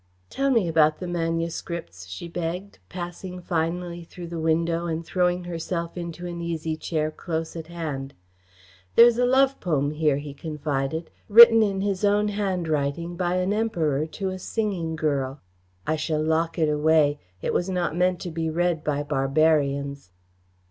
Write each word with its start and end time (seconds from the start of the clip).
"Tell 0.31 0.49
me 0.49 0.67
about 0.67 0.97
the 0.97 1.05
manuscripts," 1.07 2.07
she 2.07 2.27
begged, 2.27 2.79
passing 2.89 3.39
finally 3.39 4.03
through 4.03 4.29
the 4.29 4.39
window 4.39 4.87
and 4.87 5.05
throwing 5.05 5.43
herself 5.43 5.95
into 5.95 6.25
an 6.25 6.41
easy 6.41 6.75
chair 6.75 7.11
close 7.11 7.55
at 7.55 7.67
hand. 7.67 8.15
"There 8.95 9.05
is 9.05 9.19
a 9.19 9.27
love 9.27 9.59
poem 9.59 9.91
here," 9.91 10.17
he 10.17 10.33
confided, 10.33 11.11
"written 11.29 11.61
in 11.61 11.81
his 11.81 12.03
own 12.03 12.29
handwriting 12.29 13.15
by 13.15 13.35
an 13.35 13.53
emperor 13.53 14.07
to 14.07 14.29
a 14.29 14.39
singing 14.39 14.95
girl. 14.95 15.39
I 15.85 15.97
shall 15.97 16.23
lock 16.23 16.57
it 16.57 16.67
away. 16.67 17.19
It 17.43 17.53
was 17.53 17.69
not 17.69 17.95
meant 17.95 18.19
to 18.21 18.31
be 18.31 18.49
read 18.49 18.83
by 18.83 19.03
barbarians. 19.03 20.09